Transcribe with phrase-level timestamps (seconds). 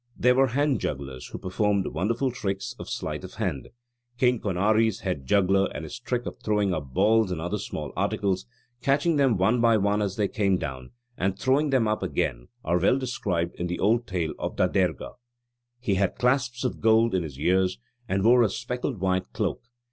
[0.17, 3.69] There were hand jugglers, who performed wonderful tricks of slight of hand.
[4.17, 8.47] King Conari's head juggler and his trick of throwing up balls and other small articles,
[8.81, 12.79] catching them one by one as they came down, and throwing them up again, are
[12.79, 15.11] well described in the old tale of Da Derga:
[15.79, 17.77] "He had clasps of gold in his ears;
[18.09, 19.61] and wore a speckled white cloak.